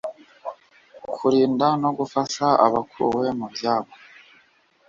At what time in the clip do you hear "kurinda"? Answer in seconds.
1.13-1.67